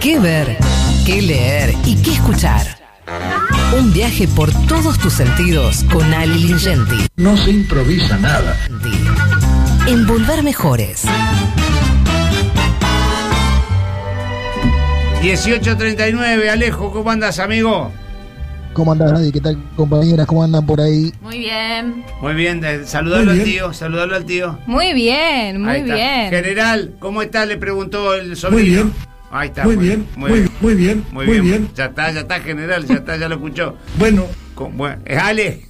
[0.00, 0.56] qué ver,
[1.04, 2.66] qué leer y qué escuchar.
[3.78, 7.06] Un viaje por todos tus sentidos con Ali Lingenti.
[7.16, 8.56] No se improvisa nada.
[9.86, 11.04] Envolver mejores.
[15.22, 17.90] 1839, Alejo, ¿cómo andas, amigo?
[18.72, 19.32] ¿Cómo andas, Nadie?
[19.32, 20.26] ¿Qué tal, compañeras?
[20.26, 21.12] ¿Cómo andan por ahí?
[21.22, 22.04] Muy bien.
[22.20, 24.58] Muy bien, saludalo al tío, saludalo al tío.
[24.66, 26.30] Muy bien, muy bien.
[26.30, 27.46] General, ¿cómo está?
[27.46, 28.58] Le preguntó el sobrino.
[28.60, 29.15] Muy bien.
[29.30, 29.64] Ahí está.
[29.64, 31.62] Muy bien, muy, muy bien, Muy, muy bien.
[31.62, 31.70] bien.
[31.74, 33.74] Ya está, ya está, general, ya está, ya lo escuchó.
[33.98, 35.62] Bueno, Con- bueno, eh, Ale.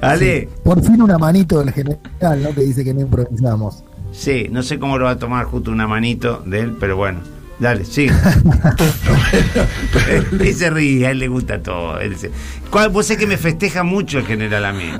[0.00, 0.48] Ale.
[0.64, 2.54] Por fin una manito del general, ¿no?
[2.54, 3.84] Que dice que no improvisamos.
[4.12, 7.20] Sí, no sé cómo lo va a tomar justo una manito de él, pero bueno.
[7.58, 8.06] Dale, sí.
[10.40, 11.98] él se ríe, a él le gusta todo.
[12.00, 12.30] Él se-
[12.70, 14.90] ¿Cuál- Vos sé que me festeja mucho el general a mí.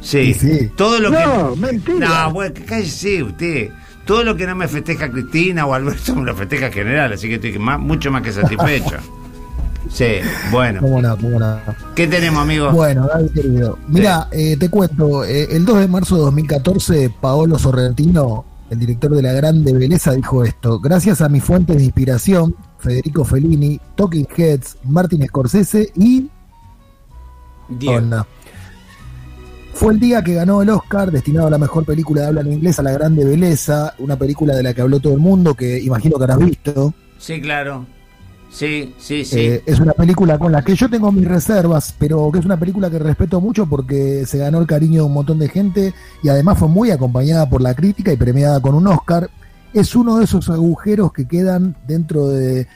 [0.00, 0.32] Sí.
[0.34, 0.70] Sí, sí.
[0.76, 1.60] Todo lo No, que.
[1.60, 2.08] mentira.
[2.08, 3.70] No, bueno, que cállese usted.
[4.08, 7.28] Todo lo que no me festeja Cristina o Alberto me lo festeja el general, así
[7.28, 8.96] que estoy más- mucho más que satisfecho.
[9.90, 10.04] Sí,
[10.50, 10.80] bueno.
[10.80, 11.16] ¿Cómo no?
[11.16, 11.56] ¿Cómo no?
[11.94, 12.70] ¿Qué tenemos, amigo?
[12.72, 13.78] Bueno, David querido.
[13.88, 19.12] Mira, eh, te cuento, eh, el 2 de marzo de 2014, Paolo Sorrentino, el director
[19.14, 20.78] de La Grande Beleza, dijo esto.
[20.78, 26.28] Gracias a mis fuentes de inspiración, Federico Fellini, Talking Heads, Martin Scorsese y
[27.70, 28.26] Diego.
[29.78, 32.52] Fue el día que ganó el Oscar, destinado a la mejor película de habla en
[32.54, 35.80] inglés, a La Grande Beleza, una película de la que habló todo el mundo, que
[35.80, 36.92] imagino que habrás visto.
[37.16, 37.86] Sí, claro.
[38.50, 39.38] Sí, sí, sí.
[39.38, 42.58] Eh, es una película con la que yo tengo mis reservas, pero que es una
[42.58, 46.28] película que respeto mucho porque se ganó el cariño de un montón de gente y
[46.28, 49.30] además fue muy acompañada por la crítica y premiada con un Oscar.
[49.72, 52.66] Es uno de esos agujeros que quedan dentro de-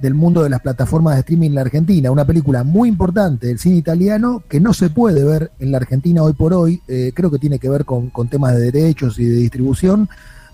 [0.00, 2.10] del mundo de las plataformas de streaming en la Argentina.
[2.10, 6.22] Una película muy importante del cine italiano que no se puede ver en la Argentina
[6.22, 6.82] hoy por hoy.
[6.88, 10.08] Eh, creo que tiene que ver con, con temas de derechos y de distribución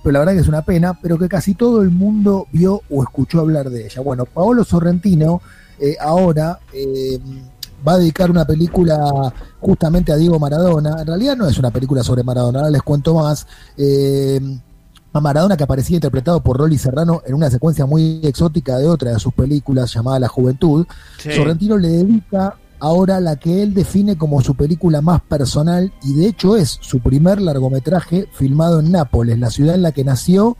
[0.06, 3.02] pero la verdad que es una pena, pero que casi todo el mundo vio o
[3.02, 4.02] escuchó hablar de ella.
[4.02, 5.42] Bueno, Paolo Sorrentino
[5.80, 7.18] eh, ahora eh,
[7.86, 8.96] va a dedicar una película
[9.58, 11.00] justamente a Diego Maradona.
[11.00, 13.48] En realidad no es una película sobre Maradona, ahora les cuento más.
[15.16, 19.12] A Maradona que aparecía interpretado por Rolly Serrano en una secuencia muy exótica de otra
[19.12, 20.86] de sus películas llamada La Juventud.
[21.18, 21.32] Sí.
[21.32, 26.26] Sorrentino le dedica ahora la que él define como su película más personal y de
[26.26, 30.56] hecho es su primer largometraje filmado en Nápoles, la ciudad en la que nació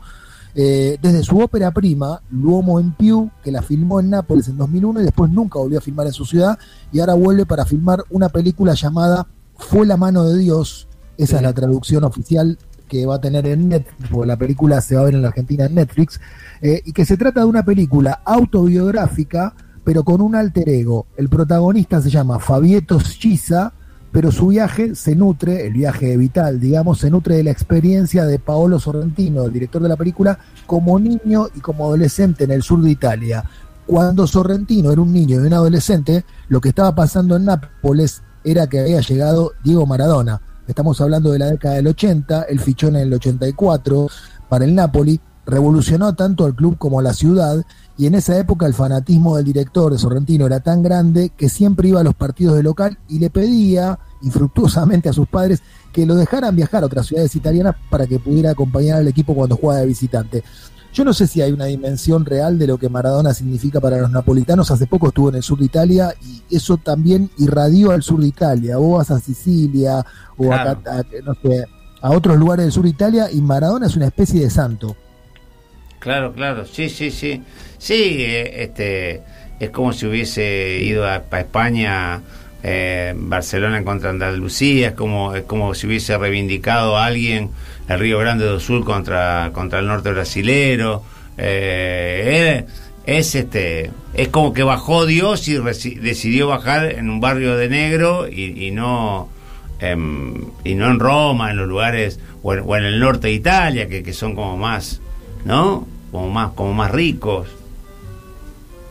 [0.55, 5.01] eh, desde su ópera prima, L'Uomo in Più, que la filmó en Nápoles en 2001
[5.01, 6.57] y después nunca volvió a filmar en su ciudad
[6.91, 10.87] y ahora vuelve para filmar una película llamada Fue la mano de Dios,
[11.17, 14.95] esa es la traducción oficial que va a tener en Netflix, porque la película se
[14.95, 16.19] va a ver en la Argentina en Netflix,
[16.61, 19.53] eh, y que se trata de una película autobiográfica,
[19.83, 21.07] pero con un alter ego.
[21.15, 23.73] El protagonista se llama Fabieto Schisa,
[24.11, 28.39] pero su viaje se nutre, el viaje vital, digamos, se nutre de la experiencia de
[28.39, 32.81] Paolo Sorrentino, el director de la película, como niño y como adolescente en el sur
[32.81, 33.43] de Italia.
[33.85, 38.67] Cuando Sorrentino era un niño y un adolescente, lo que estaba pasando en Nápoles era
[38.67, 40.41] que había llegado Diego Maradona.
[40.67, 44.07] Estamos hablando de la década del 80, él fichó en el 84
[44.49, 47.63] para el Napoli, revolucionó tanto al club como a la ciudad
[47.97, 51.87] y en esa época el fanatismo del director de Sorrentino era tan grande que siempre
[51.87, 55.63] iba a los partidos de local y le pedía infructuosamente a sus padres
[55.93, 59.55] que lo dejaran viajar a otras ciudades italianas para que pudiera acompañar al equipo cuando
[59.55, 60.43] jugaba de visitante.
[60.93, 64.09] Yo no sé si hay una dimensión real de lo que Maradona significa para los
[64.09, 64.71] napolitanos.
[64.71, 66.13] Hace poco estuvo en el sur de Italia
[66.49, 68.77] y eso también irradió al sur de Italia.
[68.77, 70.03] Vos vas a Sicilia
[70.37, 70.81] o a, Claro.
[70.85, 71.65] a- no sé,
[72.01, 74.95] a otros lugares del sur de Italia y Maradona es una especie de santo.
[75.99, 77.43] Claro, claro, sí, sí, sí.
[77.77, 79.23] Sí, eh, este,
[79.59, 82.21] es como si hubiese ido a, a España,
[82.63, 87.51] eh, Barcelona en contra Andalucía, es como, es como si hubiese reivindicado a alguien
[87.87, 91.03] el Río Grande do Sul contra, contra el norte brasilero.
[91.37, 92.65] Eh,
[93.05, 98.27] es este, es como que bajó Dios y decidió bajar en un barrio de negro
[98.27, 99.29] y, no
[99.79, 100.33] em,
[100.65, 103.87] y no en Roma, en los lugares o en, o en el norte de Italia
[103.87, 104.99] que, que son como más,
[105.45, 105.87] ¿no?
[106.11, 107.47] Como más, como más ricos.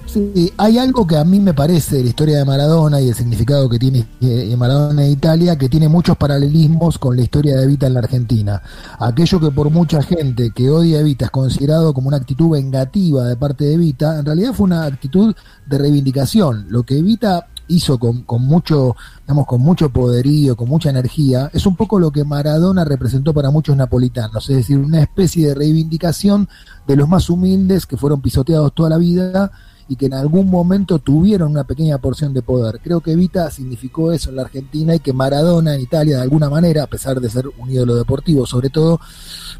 [0.06, 3.14] Sí, hay algo que a mí me parece de la historia de Maradona y el
[3.14, 7.64] significado que tiene eh, Maradona en Italia, que tiene muchos paralelismos con la historia de
[7.64, 8.62] Evita en la Argentina.
[9.00, 13.25] Aquello que por mucha gente que odia a Evita es considerado como una actitud vengativa
[13.25, 15.35] de parte de Evita, en realidad fue una actitud
[15.67, 16.67] de reivindicación.
[16.69, 21.67] Lo que Evita hizo con, con mucho, digamos, con mucho poderío, con mucha energía, es
[21.67, 26.49] un poco lo que Maradona representó para muchos napolitanos, es decir, una especie de reivindicación
[26.87, 29.50] de los más humildes que fueron pisoteados toda la vida
[29.88, 32.81] y que en algún momento tuvieron una pequeña porción de poder.
[32.83, 36.50] Creo que Evita significó eso en la Argentina y que Maradona en Italia de alguna
[36.50, 39.00] manera, a pesar de ser un ídolo deportivo sobre todo,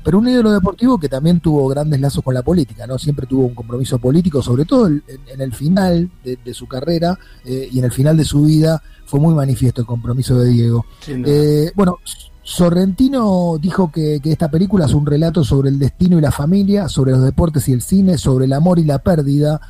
[0.03, 2.99] pero un ídolo deportivo que también tuvo grandes lazos con la política, ¿no?
[2.99, 5.03] Siempre tuvo un compromiso político, sobre todo en,
[5.39, 9.35] el final de, su carrera eh, y en el final de su vida fue muy
[9.35, 10.87] manifiesto el compromiso de Diego.
[11.07, 11.99] Eh, bueno,
[12.43, 17.11] Sorrentino dijo que, esta película es un relato sobre el destino y la familia, sobre
[17.11, 19.61] los deportes y el cine, sobre el amor y la pérdida.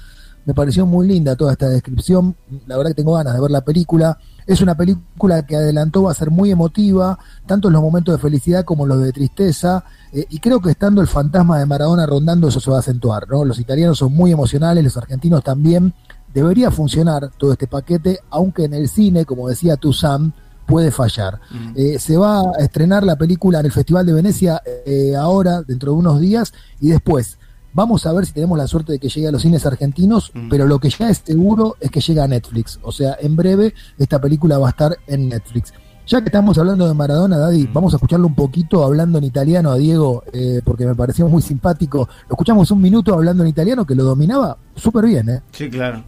[0.46, 2.36] Me pareció muy linda toda esta descripción.
[2.66, 4.16] La verdad que tengo ganas de ver la película.
[4.46, 8.20] Es una película que adelantó va a ser muy emotiva, tanto en los momentos de
[8.20, 9.84] felicidad como en los de tristeza.
[10.12, 13.28] Eh, y creo que estando el fantasma de Maradona rondando, eso se va a acentuar.
[13.28, 13.44] ¿no?
[13.44, 15.92] Los italianos son muy emocionales, los argentinos también.
[16.32, 20.32] Debería funcionar todo este paquete, aunque en el cine, como decía tú, Sam,
[20.64, 21.40] puede fallar.
[21.74, 25.90] Eh, se va a estrenar la película en el Festival de Venecia eh, ahora, dentro
[25.90, 27.38] de unos días, y después
[27.76, 30.66] vamos a ver si tenemos la suerte de que llegue a los cines argentinos, pero
[30.66, 32.80] lo que ya es seguro es que llega a Netflix.
[32.82, 35.74] O sea, en breve esta película va a estar en Netflix.
[36.06, 39.72] Ya que estamos hablando de Maradona, Daddy, vamos a escucharlo un poquito hablando en italiano
[39.72, 42.08] a Diego, eh, porque me pareció muy simpático.
[42.28, 45.42] Lo escuchamos un minuto hablando en italiano, que lo dominaba súper bien, ¿eh?
[45.52, 46.02] Sí, claro.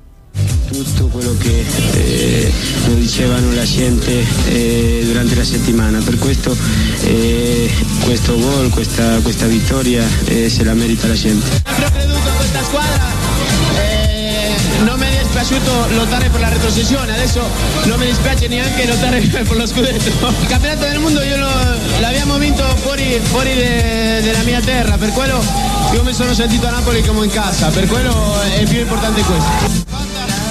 [0.68, 1.64] tutto quello che
[1.94, 2.52] eh,
[2.86, 6.00] lo dicevano la gente eh, durante la settimana.
[6.00, 6.54] Per questo
[7.04, 7.57] eh,
[8.08, 11.46] questo gol, questa, questa vittoria eh, se la merita la gente.
[11.66, 13.06] Ho creduto a questa squadra.
[13.76, 17.46] Eh, non mi è dispiaciuto lottare per la retrocessione, adesso
[17.84, 20.08] non mi dispiace neanche lottare per lo scudetto.
[20.40, 21.50] Il campionato del mondo io lo,
[22.00, 25.44] l'abbiamo vinto fuori, fuori de, della mia terra, per quello
[25.92, 29.50] io mi sono sentito a Napoli come in casa, per quello è più importante questo.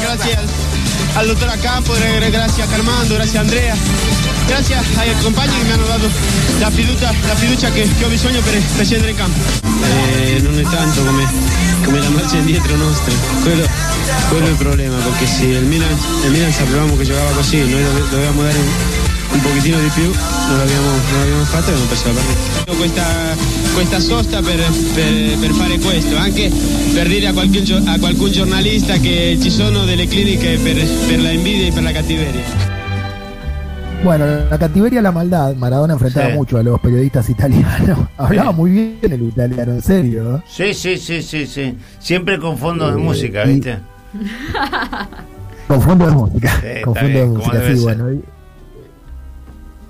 [0.01, 0.41] gracias
[1.15, 1.93] al, doctor Acampo,
[2.29, 3.75] gracias a Carmando, gracias a Andrea,
[4.47, 6.09] gracias ai compagni che mi hanno dato
[6.59, 9.39] la fiducia, la fiducia che, che ho bisogno per, scendere in campo.
[9.83, 11.25] Eh, non è tanto come,
[11.83, 13.13] come la marcia indietro nostra,
[13.43, 13.67] quello,
[14.29, 17.83] quello, è il problema, perché se il Milan, il Milan sapevamo che giocava così, noi
[18.09, 18.67] dovevamo dare un,
[19.33, 20.11] un pochettino di più,
[20.47, 22.75] non l'abbiamo, non l'abbiamo fatto e abbiamo perso la partita.
[22.75, 23.35] Questa,
[23.73, 26.49] questa sosta per, per, per, fare questo, anche
[26.93, 30.75] per dire a qualcun, a qualcun giornalista che ci sono delle cliniche per,
[31.07, 32.76] per la invidia y per la cattiveria.
[34.03, 37.99] Bueno, la cattiveria y la maldad, Maradona enfrentaba mucho a los periodistas italianos.
[38.17, 40.43] Hablaba muy bien el italiano, en serio.
[40.47, 41.77] Sí, sí, sí, sí, sí.
[41.99, 43.79] Siempre con fondo de música, ¿viste?
[45.67, 46.61] con fondo de música.
[46.83, 48.21] con fondo de música, sí, bueno.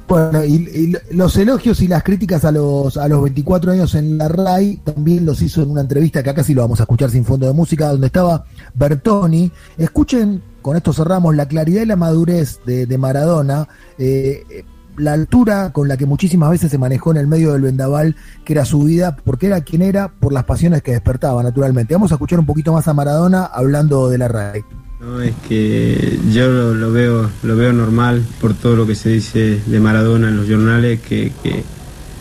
[0.07, 4.30] Bueno, y, los elogios y las críticas a los, a los 24 años en la
[4.30, 7.25] RAI también los hizo en una entrevista que acá sí lo vamos a escuchar sin
[7.25, 9.51] fondo de música, donde estaba Bertoni.
[9.77, 14.66] Escuchen, con esto cerramos, la claridad y la madurez de, Maradona, eh,
[14.98, 18.52] la altura con la que muchísimas veces se manejó en el medio del vendaval, que
[18.52, 21.94] era su vida, porque era quien era, por las pasiones que despertaba, naturalmente.
[21.94, 24.66] Vamos a escuchar un poquito más a Maradona hablando de la RAI.
[25.00, 29.62] No, es que yo lo, veo, lo veo normal por todo lo que se dice
[29.66, 31.31] de Maradona en los jornales, que,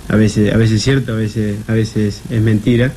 [0.07, 2.93] a veces, a veces es cierto, a veces, a veces es mentira.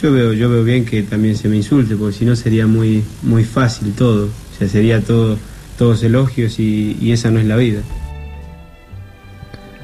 [0.00, 3.02] Yo veo, yo veo bien que también se me insulte, porque si no sería muy,
[3.22, 4.28] muy fácil todo.
[4.58, 5.36] Sea, sería todo,
[5.78, 7.80] todos elogios y, y esa no es la vida.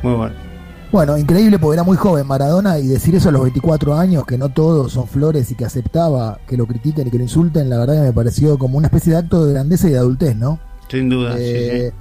[0.02, 0.50] Muy bueno.
[0.92, 4.36] Bueno, increíble porque era muy joven Maradona y decir eso a los 24 años, que
[4.36, 7.78] no todos son flores y que aceptaba que lo critiquen y que lo insulten, la
[7.78, 10.58] verdad que me pareció como una especie de acto de grandeza y de adultez, ¿no?
[10.88, 11.36] Sin duda.
[11.38, 11.92] Eh,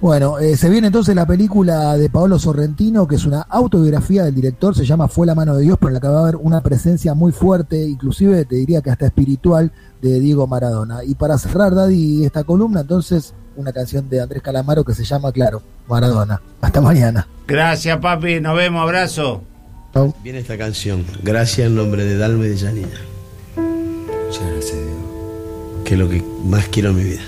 [0.00, 4.34] bueno, eh, se viene entonces la película de Paolo Sorrentino, que es una autobiografía del
[4.34, 6.36] director, se llama Fue la mano de Dios, pero en la que va a haber
[6.36, 9.70] una presencia muy fuerte, inclusive te diría que hasta espiritual,
[10.00, 11.04] de Diego Maradona.
[11.04, 15.32] Y para cerrar, Daddy, esta columna, entonces una canción de Andrés Calamaro que se llama,
[15.32, 16.40] claro, Maradona.
[16.60, 17.28] Hasta mañana.
[17.46, 18.40] Gracias, papi.
[18.40, 18.82] Nos vemos.
[18.82, 19.42] Abrazo.
[20.22, 21.04] Viene esta canción.
[21.22, 22.88] Gracias en nombre de Dalma y de Janina.
[23.56, 25.84] Muchas gracias, Dios.
[25.84, 27.22] Que es lo que más quiero en mi vida.